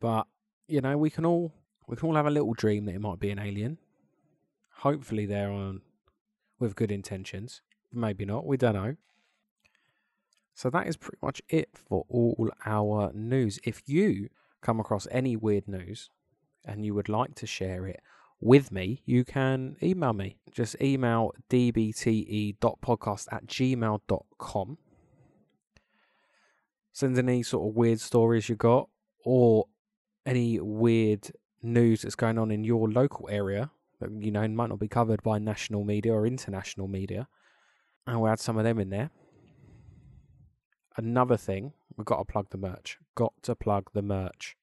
But 0.00 0.26
you 0.68 0.80
know, 0.80 0.96
we 0.96 1.10
can 1.10 1.26
all 1.26 1.52
we 1.86 1.96
can 1.96 2.08
all 2.08 2.16
have 2.16 2.26
a 2.26 2.30
little 2.30 2.54
dream 2.54 2.86
that 2.86 2.94
it 2.94 3.02
might 3.02 3.20
be 3.20 3.30
an 3.30 3.38
alien. 3.38 3.76
Hopefully, 4.78 5.26
they're 5.26 5.50
on 5.50 5.82
with 6.58 6.74
good 6.74 6.90
intentions 6.90 7.60
maybe 7.92 8.24
not. 8.24 8.46
We 8.46 8.56
don't 8.56 8.74
know. 8.74 8.96
So 10.54 10.70
that 10.70 10.86
is 10.86 10.96
pretty 10.96 11.18
much 11.22 11.42
it 11.48 11.68
for 11.74 12.06
all 12.08 12.50
our 12.64 13.12
news. 13.12 13.58
If 13.64 13.82
you 13.86 14.30
come 14.62 14.80
across 14.80 15.06
any 15.10 15.36
weird 15.36 15.68
news 15.68 16.08
and 16.64 16.84
you 16.84 16.94
would 16.94 17.10
like 17.10 17.34
to 17.36 17.46
share 17.46 17.86
it 17.86 18.00
with 18.40 18.72
me, 18.72 19.02
you 19.04 19.24
can 19.24 19.76
email 19.82 20.14
me. 20.14 20.38
Just 20.50 20.80
email 20.80 21.32
dbte.podcast 21.50 23.26
at 23.30 23.46
gmail.com. 23.46 24.78
Send 26.92 27.18
any 27.18 27.42
sort 27.42 27.68
of 27.68 27.76
weird 27.76 28.00
stories 28.00 28.48
you 28.48 28.56
got 28.56 28.88
or 29.24 29.66
any 30.24 30.58
weird 30.58 31.30
news 31.62 32.02
that's 32.02 32.14
going 32.14 32.38
on 32.38 32.50
in 32.50 32.64
your 32.64 32.88
local 32.88 33.28
area 33.30 33.70
that 34.00 34.10
you 34.20 34.30
know 34.30 34.46
might 34.48 34.68
not 34.68 34.78
be 34.78 34.88
covered 34.88 35.22
by 35.22 35.38
national 35.38 35.84
media 35.84 36.12
or 36.12 36.26
international 36.26 36.88
media 36.88 37.28
and 38.06 38.20
we'll 38.20 38.30
add 38.30 38.40
some 38.40 38.58
of 38.58 38.64
them 38.64 38.78
in 38.78 38.90
there. 38.90 39.10
Another 40.96 41.36
thing, 41.36 41.72
we've 41.96 42.06
got 42.06 42.18
to 42.18 42.24
plug 42.24 42.50
the 42.50 42.58
merch. 42.58 42.98
Got 43.14 43.34
to 43.42 43.54
plug 43.54 43.90
the 43.92 44.02
merch. 44.02 44.56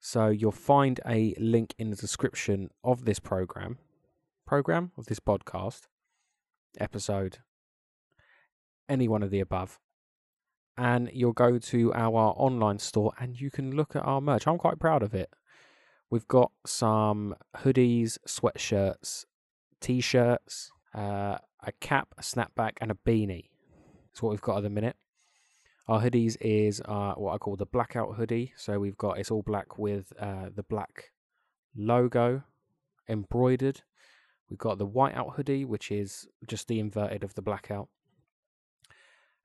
So 0.00 0.28
you'll 0.28 0.52
find 0.52 1.00
a 1.06 1.34
link 1.38 1.74
in 1.78 1.90
the 1.90 1.96
description 1.96 2.70
of 2.84 3.04
this 3.04 3.18
program, 3.18 3.78
program 4.46 4.92
of 4.96 5.06
this 5.06 5.20
podcast, 5.20 5.88
episode, 6.78 7.38
any 8.88 9.08
one 9.08 9.22
of 9.22 9.30
the 9.30 9.40
above. 9.40 9.78
And 10.76 11.10
you'll 11.12 11.32
go 11.32 11.58
to 11.58 11.92
our 11.92 12.32
online 12.36 12.78
store 12.78 13.12
and 13.18 13.40
you 13.40 13.50
can 13.50 13.74
look 13.74 13.96
at 13.96 14.04
our 14.04 14.20
merch. 14.20 14.46
I'm 14.46 14.58
quite 14.58 14.78
proud 14.78 15.02
of 15.02 15.12
it. 15.12 15.30
We've 16.08 16.28
got 16.28 16.52
some 16.64 17.34
hoodies, 17.58 18.16
sweatshirts, 18.26 19.24
t 19.80 20.00
shirts, 20.00 20.70
uh, 20.94 21.38
a 21.64 21.72
cap, 21.72 22.14
a 22.18 22.22
snapback, 22.22 22.72
and 22.80 22.90
a 22.90 22.98
beanie. 23.06 23.48
That's 24.06 24.22
what 24.22 24.30
we've 24.30 24.40
got 24.40 24.58
at 24.58 24.62
the 24.62 24.70
minute. 24.70 24.96
Our 25.86 26.02
hoodies 26.02 26.36
is 26.40 26.82
uh, 26.84 27.14
what 27.14 27.32
I 27.32 27.38
call 27.38 27.56
the 27.56 27.66
blackout 27.66 28.16
hoodie. 28.16 28.52
So 28.56 28.78
we've 28.78 28.98
got 28.98 29.18
it's 29.18 29.30
all 29.30 29.42
black 29.42 29.78
with 29.78 30.12
uh, 30.20 30.50
the 30.54 30.62
black 30.62 31.12
logo 31.74 32.42
embroidered. 33.08 33.82
We've 34.50 34.58
got 34.58 34.78
the 34.78 34.86
whiteout 34.86 35.36
hoodie, 35.36 35.64
which 35.64 35.90
is 35.90 36.26
just 36.46 36.68
the 36.68 36.80
inverted 36.80 37.24
of 37.24 37.34
the 37.34 37.42
blackout. 37.42 37.88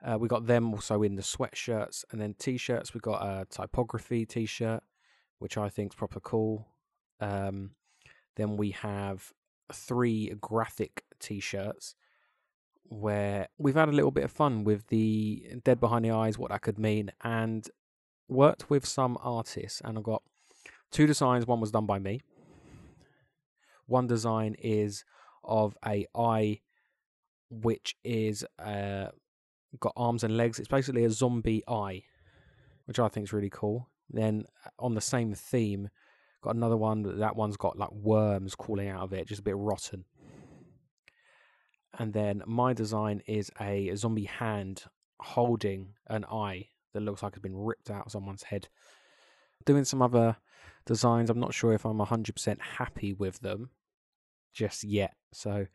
Uh, 0.03 0.17
we 0.17 0.27
got 0.27 0.47
them 0.47 0.73
also 0.73 1.01
in 1.01 1.15
the 1.15 1.21
sweatshirts 1.21 2.03
and 2.11 2.19
then 2.19 2.35
t-shirts. 2.37 2.93
We've 2.93 3.01
got 3.01 3.21
a 3.21 3.45
typography 3.49 4.25
t-shirt, 4.25 4.83
which 5.39 5.57
I 5.57 5.69
think 5.69 5.93
is 5.93 5.95
proper 5.95 6.19
cool. 6.19 6.67
Um, 7.21 7.71
then 8.35 8.57
we 8.57 8.71
have 8.71 9.31
three 9.71 10.33
graphic 10.41 11.03
t-shirts 11.19 11.95
where 12.89 13.47
we've 13.57 13.75
had 13.75 13.89
a 13.89 13.93
little 13.93 14.11
bit 14.11 14.23
of 14.23 14.31
fun 14.31 14.63
with 14.63 14.87
the 14.87 15.59
dead 15.63 15.79
behind 15.79 16.05
the 16.05 16.11
eyes, 16.11 16.37
what 16.37 16.51
that 16.51 16.61
could 16.61 16.77
mean, 16.77 17.11
and 17.21 17.67
worked 18.27 18.69
with 18.69 18.85
some 18.85 19.17
artists. 19.21 19.81
And 19.83 19.97
I've 19.97 20.03
got 20.03 20.23
two 20.91 21.07
designs. 21.07 21.47
One 21.47 21.59
was 21.59 21.71
done 21.71 21.85
by 21.85 21.99
me. 21.99 22.21
One 23.85 24.07
design 24.07 24.55
is 24.59 25.03
of 25.43 25.75
a 25.85 26.05
eye, 26.15 26.61
which 27.49 27.95
is 28.03 28.45
uh, 28.59 29.07
got 29.79 29.93
arms 29.95 30.23
and 30.23 30.37
legs. 30.37 30.59
It's 30.59 30.67
basically 30.67 31.03
a 31.03 31.09
zombie 31.09 31.63
eye, 31.67 32.03
which 32.85 32.99
I 32.99 33.07
think 33.09 33.25
is 33.25 33.33
really 33.33 33.49
cool. 33.49 33.89
Then 34.09 34.45
uh, 34.65 34.69
on 34.79 34.95
the 34.95 35.01
same 35.01 35.33
theme, 35.33 35.89
got 36.41 36.55
another 36.55 36.77
one. 36.77 37.19
That 37.19 37.35
one's 37.35 37.57
got 37.57 37.77
like 37.77 37.91
worms 37.91 38.55
crawling 38.55 38.89
out 38.89 39.01
of 39.01 39.13
it, 39.13 39.27
just 39.27 39.41
a 39.41 39.43
bit 39.43 39.57
rotten. 39.57 40.05
And 41.99 42.13
then 42.13 42.41
my 42.45 42.73
design 42.73 43.21
is 43.27 43.51
a 43.61 43.93
zombie 43.95 44.25
hand 44.25 44.83
holding 45.19 45.93
an 46.07 46.25
eye 46.25 46.67
that 46.93 47.01
looks 47.01 47.23
like 47.23 47.33
it's 47.33 47.41
been 47.41 47.57
ripped 47.57 47.89
out 47.89 48.07
of 48.07 48.11
someone's 48.11 48.43
head. 48.43 48.67
Doing 49.65 49.85
some 49.85 50.01
other 50.01 50.37
designs. 50.85 51.29
I'm 51.29 51.39
not 51.39 51.53
sure 51.53 51.73
if 51.73 51.85
I'm 51.85 51.99
100% 51.99 52.61
happy 52.77 53.13
with 53.13 53.39
them 53.39 53.69
just 54.53 54.83
yet. 54.83 55.15
So 55.31 55.67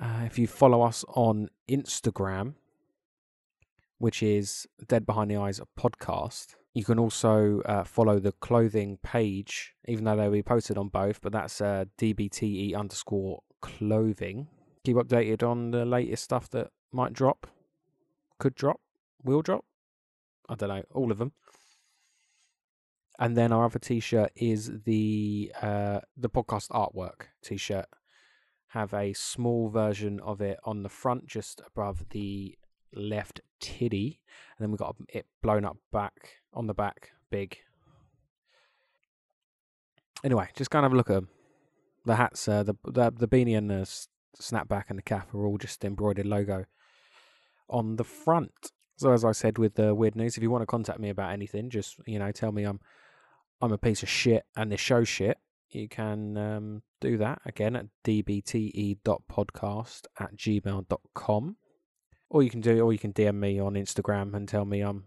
uh, 0.00 0.22
if 0.24 0.38
you 0.38 0.46
follow 0.46 0.82
us 0.82 1.04
on 1.08 1.48
Instagram, 1.68 2.54
which 3.98 4.22
is 4.22 4.66
Dead 4.88 5.04
Behind 5.04 5.30
the 5.30 5.36
Eyes 5.36 5.60
podcast, 5.78 6.54
you 6.74 6.84
can 6.84 6.98
also 6.98 7.60
uh, 7.62 7.84
follow 7.84 8.18
the 8.18 8.32
clothing 8.32 8.98
page, 9.02 9.74
even 9.88 10.04
though 10.04 10.16
they'll 10.16 10.30
be 10.30 10.42
posted 10.42 10.78
on 10.78 10.88
both, 10.88 11.20
but 11.20 11.32
that's 11.32 11.60
uh, 11.60 11.84
DBTE 11.98 12.76
underscore 12.76 13.42
clothing. 13.60 14.46
Keep 14.84 14.96
updated 14.96 15.46
on 15.46 15.70
the 15.70 15.84
latest 15.84 16.24
stuff 16.24 16.48
that 16.50 16.70
might 16.92 17.12
drop, 17.12 17.46
could 18.38 18.54
drop, 18.54 18.80
will 19.22 19.42
drop. 19.42 19.64
I 20.48 20.54
don't 20.54 20.68
know, 20.68 20.82
all 20.92 21.12
of 21.12 21.18
them. 21.18 21.32
And 23.18 23.36
then 23.36 23.52
our 23.52 23.66
other 23.66 23.78
T-shirt 23.78 24.32
is 24.34 24.72
the 24.84 25.52
uh, 25.60 26.00
the 26.16 26.30
podcast 26.30 26.70
artwork 26.70 27.26
T-shirt. 27.42 27.86
Have 28.68 28.94
a 28.94 29.12
small 29.12 29.68
version 29.68 30.20
of 30.20 30.40
it 30.40 30.58
on 30.64 30.82
the 30.82 30.88
front, 30.88 31.26
just 31.26 31.60
above 31.66 32.08
the 32.10 32.56
left 32.94 33.40
titty, 33.60 34.20
and 34.56 34.64
then 34.64 34.70
we've 34.70 34.78
got 34.78 34.96
it 35.08 35.26
blown 35.42 35.64
up 35.64 35.76
back 35.92 36.36
on 36.54 36.66
the 36.66 36.74
back, 36.74 37.10
big. 37.30 37.58
Anyway, 40.24 40.48
just 40.56 40.70
kind 40.70 40.86
of 40.86 40.92
look 40.92 41.10
at 41.10 41.14
them. 41.14 41.28
The 42.06 42.16
hats, 42.16 42.48
uh, 42.48 42.62
the 42.62 42.74
the 42.84 43.10
the 43.10 43.28
beanie 43.28 43.58
and 43.58 43.70
the 43.70 44.06
snapback 44.38 44.84
and 44.88 44.98
the 44.98 45.02
cap 45.02 45.34
are 45.34 45.46
all 45.46 45.58
just 45.58 45.84
embroidered 45.84 46.26
logo 46.26 46.64
on 47.68 47.96
the 47.96 48.04
front. 48.04 48.72
So 48.96 49.12
as 49.12 49.24
I 49.24 49.32
said 49.32 49.58
with 49.58 49.74
the 49.76 49.94
weird 49.94 50.16
news, 50.16 50.36
if 50.36 50.42
you 50.42 50.50
want 50.50 50.62
to 50.62 50.66
contact 50.66 51.00
me 51.00 51.08
about 51.08 51.32
anything, 51.32 51.70
just 51.70 51.96
you 52.06 52.18
know 52.18 52.32
tell 52.32 52.52
me 52.52 52.64
I'm 52.64 52.80
I'm 53.60 53.72
a 53.72 53.78
piece 53.78 54.02
of 54.02 54.08
shit 54.08 54.44
and 54.56 54.70
this 54.70 54.80
show 54.80 55.04
shit, 55.04 55.38
you 55.70 55.88
can 55.88 56.36
um, 56.36 56.82
do 57.00 57.16
that 57.18 57.40
again 57.44 57.76
at 57.76 57.86
dbte.podcast 58.04 60.02
at 60.18 60.36
gmail.com. 60.36 61.56
Or 62.28 62.42
you 62.42 62.50
can 62.50 62.60
do 62.60 62.80
or 62.80 62.92
you 62.92 62.98
can 62.98 63.12
DM 63.12 63.34
me 63.36 63.58
on 63.58 63.74
Instagram 63.74 64.34
and 64.34 64.48
tell 64.48 64.64
me 64.64 64.80
I'm 64.82 65.04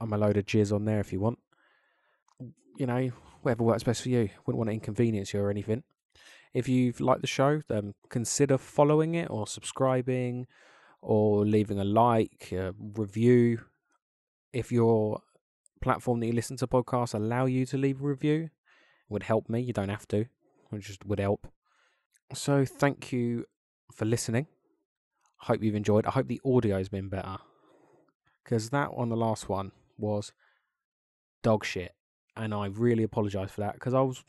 I'm 0.00 0.12
a 0.12 0.18
load 0.18 0.36
of 0.36 0.46
jizz 0.46 0.74
on 0.74 0.84
there 0.84 1.00
if 1.00 1.12
you 1.12 1.20
want. 1.20 1.38
You 2.76 2.86
know, 2.86 3.10
whatever 3.42 3.62
works 3.62 3.84
best 3.84 4.02
for 4.02 4.08
you. 4.08 4.30
Wouldn't 4.44 4.58
want 4.58 4.68
to 4.68 4.74
inconvenience 4.74 5.32
you 5.32 5.40
or 5.40 5.50
anything. 5.50 5.84
If 6.54 6.68
you've 6.68 7.00
liked 7.00 7.20
the 7.20 7.26
show, 7.26 7.62
then 7.68 7.94
consider 8.08 8.56
following 8.56 9.14
it 9.16 9.28
or 9.28 9.46
subscribing 9.46 10.46
or 11.02 11.44
leaving 11.44 11.80
a 11.80 11.84
like, 11.84 12.52
a 12.52 12.72
review. 12.78 13.58
If 14.52 14.70
you're 14.70 15.20
platform 15.82 16.18
that 16.20 16.26
you 16.26 16.32
listen 16.32 16.56
to 16.56 16.66
podcasts 16.66 17.12
allow 17.12 17.44
you 17.44 17.66
to 17.66 17.76
leave 17.76 18.00
a 18.00 18.04
review, 18.04 18.44
it 18.44 19.10
would 19.10 19.24
help 19.24 19.50
me. 19.50 19.60
You 19.60 19.72
don't 19.74 19.90
have 19.90 20.08
to, 20.08 20.20
it 20.20 20.78
just 20.78 21.04
would 21.04 21.20
help. 21.20 21.46
So 22.32 22.64
thank 22.64 23.12
you 23.12 23.44
for 23.92 24.06
listening. 24.06 24.46
I 25.42 25.46
hope 25.46 25.62
you've 25.62 25.74
enjoyed. 25.74 26.06
I 26.06 26.10
hope 26.10 26.28
the 26.28 26.40
audio's 26.44 26.88
been 26.88 27.08
better. 27.08 27.36
Because 28.42 28.70
that 28.70 28.90
on 28.96 29.08
the 29.10 29.16
last 29.16 29.48
one 29.48 29.72
was 29.98 30.32
dog 31.42 31.64
shit. 31.64 31.94
And 32.36 32.54
I 32.54 32.66
really 32.66 33.02
apologise 33.02 33.50
for 33.50 33.60
that 33.60 33.74
because 33.74 33.94
I 33.94 34.00
was 34.00 34.24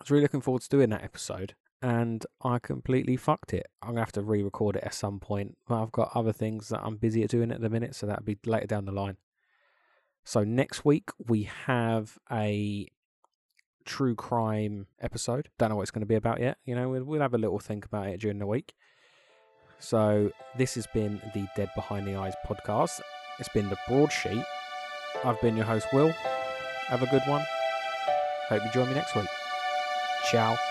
was 0.00 0.10
really 0.10 0.22
looking 0.22 0.40
forward 0.40 0.62
to 0.62 0.68
doing 0.68 0.90
that 0.90 1.04
episode 1.04 1.54
and 1.82 2.24
I 2.42 2.58
completely 2.58 3.16
fucked 3.16 3.54
it. 3.54 3.66
I'm 3.82 3.90
gonna 3.90 4.00
have 4.00 4.12
to 4.12 4.22
re-record 4.22 4.76
it 4.76 4.84
at 4.84 4.94
some 4.94 5.18
point, 5.18 5.56
but 5.66 5.82
I've 5.82 5.92
got 5.92 6.10
other 6.14 6.32
things 6.32 6.68
that 6.68 6.80
I'm 6.82 6.96
busy 6.96 7.22
at 7.22 7.30
doing 7.30 7.50
at 7.50 7.60
the 7.60 7.70
minute, 7.70 7.94
so 7.94 8.06
that'll 8.06 8.24
be 8.24 8.38
later 8.44 8.66
down 8.66 8.84
the 8.84 8.92
line. 8.92 9.16
So 10.24 10.44
next 10.44 10.84
week 10.84 11.10
we 11.26 11.44
have 11.66 12.18
a 12.30 12.86
true 13.84 14.14
crime 14.14 14.86
episode. 15.00 15.48
Don't 15.58 15.70
know 15.70 15.76
what 15.76 15.82
it's 15.82 15.90
going 15.90 16.02
to 16.02 16.06
be 16.06 16.14
about 16.14 16.40
yet. 16.40 16.58
You 16.64 16.74
know, 16.74 16.88
we'll, 16.90 17.04
we'll 17.04 17.20
have 17.22 17.34
a 17.34 17.38
little 17.38 17.58
think 17.58 17.86
about 17.86 18.08
it 18.08 18.20
during 18.20 18.38
the 18.38 18.46
week. 18.46 18.74
So 19.78 20.30
this 20.58 20.74
has 20.74 20.86
been 20.92 21.20
the 21.34 21.48
Dead 21.56 21.70
Behind 21.74 22.06
the 22.06 22.16
Eyes 22.16 22.34
podcast. 22.46 23.00
It's 23.38 23.48
been 23.48 23.70
the 23.70 23.78
broadsheet. 23.88 24.44
I've 25.24 25.40
been 25.40 25.56
your 25.56 25.66
host, 25.66 25.86
Will. 25.92 26.12
Have 26.88 27.02
a 27.02 27.06
good 27.06 27.22
one. 27.26 27.44
Hope 28.48 28.62
you 28.62 28.70
join 28.72 28.88
me 28.88 28.94
next 28.94 29.16
week. 29.16 29.39
Ciao. 30.24 30.69